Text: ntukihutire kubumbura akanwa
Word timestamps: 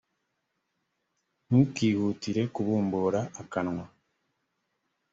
ntukihutire 1.47 2.41
kubumbura 2.53 3.21
akanwa 3.41 3.85